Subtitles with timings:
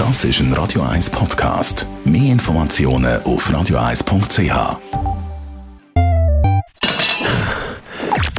[0.00, 1.86] Das ist ein Radio 1 Podcast.
[2.04, 4.78] Mehr Informationen auf radio1.ch.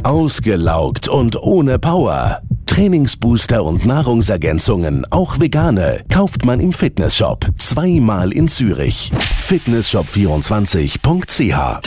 [0.02, 2.42] Ausgelaugt und ohne Power.
[2.66, 7.46] Trainingsbooster und Nahrungsergänzungen, auch vegane, kauft man im Fitnessshop.
[7.58, 9.12] Zweimal in Zürich.
[9.46, 11.80] Fitnessshop24.ch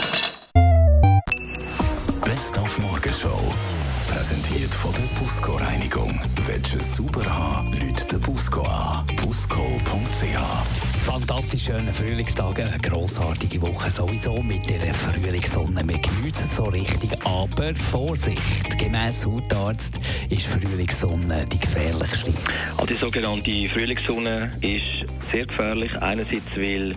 [2.23, 3.41] Best auf Morgenshow.
[4.55, 6.21] Präsentiert von der Busco Reinigung.
[6.47, 9.05] Willst du es sauber haben, Leute den Busco an.
[9.17, 15.85] Busco.ch Fantastisch schöne Frühlingstage, eine grossartige Woche sowieso mit der Frühlingssonne.
[15.85, 18.77] Wir genießen es so richtig, aber Vorsicht!
[18.77, 22.33] Gemäss Hautarzt ist Frühlingssonne die gefährlichste.
[22.77, 25.91] Also die sogenannte Frühlingssonne ist sehr gefährlich.
[26.01, 26.93] Einerseits, weil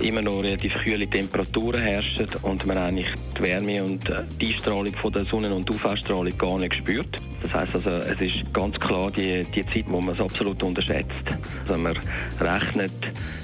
[0.00, 4.92] immer noch relativ kühle Temperaturen herrschen und man eigentlich die Wärme und äh, die Einstrahlung
[4.94, 7.20] von der Sonne- und UV-Strahlung gar nicht spürt.
[7.42, 11.24] Das heißt also, es ist ganz klar die, die Zeit, wo man es absolut unterschätzt.
[11.66, 11.96] Also man
[12.40, 12.92] rechnet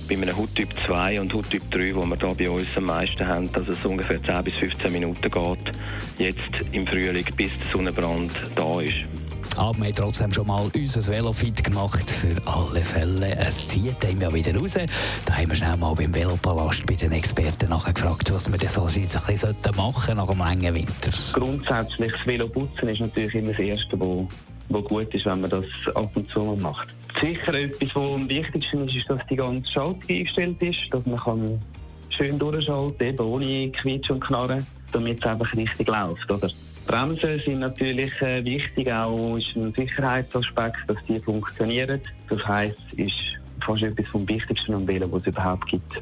[0.08, 3.50] bei einem Hauttyp 2 und Hauttyp 3, wo wir da bei uns am meisten haben,
[3.52, 5.72] dass es ungefähr 10 bis 15 Minuten geht,
[6.18, 9.21] jetzt im Frühling, bis der Sonnenbrand da ist.
[9.56, 12.10] Aber wir haben trotzdem schon mal unser Velofit gemacht.
[12.10, 13.36] Für alle Fälle.
[13.36, 14.78] Es zieht einem ja wieder raus.
[15.24, 18.84] Da haben wir schnell mal beim Velopalast bei den Experten nachgefragt, was wir denn so
[18.84, 21.10] ein bisschen machen nach einem langen Winter.
[21.32, 24.28] Grundsätzlich das Velo putzen ist natürlich immer das Erste, wo
[24.68, 26.88] gut ist, wenn man das ab und zu mal macht.
[27.20, 31.18] Sicher etwas, was am wichtigsten ist, ist, dass die ganze Schaltung eingestellt ist, dass man
[31.18, 31.60] kann
[32.08, 36.30] schön durchschalten eben ohne Quietsch und Knarren, damit es einfach richtig läuft.
[36.30, 36.50] Oder?
[36.86, 42.00] Bremsen sind natürlich äh, wichtig, auch ist ein Sicherheitsaspekt, dass die funktionieren.
[42.28, 43.14] Das heisst, ist
[43.60, 46.00] fast etwas vom Wichtigsten am Velo, was es überhaupt gibt.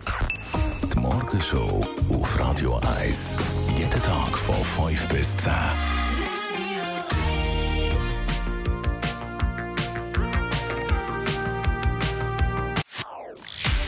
[0.92, 3.36] Die Morgenshow auf Radio 1.
[3.78, 5.52] Jeden Tag von 5 bis 10.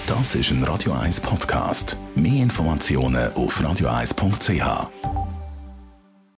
[0.07, 1.97] Das ist ein Radio 1 Podcast.
[2.15, 5.22] Mehr Informationen auf radio1.ch.